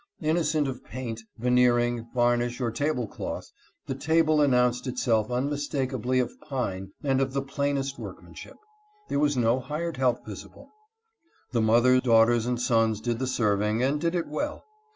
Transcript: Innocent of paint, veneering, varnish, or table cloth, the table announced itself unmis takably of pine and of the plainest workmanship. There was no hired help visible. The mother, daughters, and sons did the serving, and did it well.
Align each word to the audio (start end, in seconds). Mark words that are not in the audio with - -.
Innocent 0.19 0.67
of 0.67 0.83
paint, 0.83 1.21
veneering, 1.37 2.07
varnish, 2.15 2.59
or 2.59 2.71
table 2.71 3.05
cloth, 3.07 3.51
the 3.85 3.93
table 3.93 4.41
announced 4.41 4.87
itself 4.87 5.27
unmis 5.29 5.69
takably 5.69 6.19
of 6.19 6.41
pine 6.41 6.89
and 7.03 7.21
of 7.21 7.33
the 7.33 7.41
plainest 7.43 7.99
workmanship. 7.99 8.57
There 9.09 9.19
was 9.19 9.37
no 9.37 9.59
hired 9.59 9.97
help 9.97 10.25
visible. 10.25 10.71
The 11.51 11.61
mother, 11.61 11.99
daughters, 12.01 12.47
and 12.47 12.59
sons 12.59 12.99
did 12.99 13.19
the 13.19 13.27
serving, 13.27 13.83
and 13.83 14.01
did 14.01 14.15
it 14.15 14.25
well. 14.27 14.63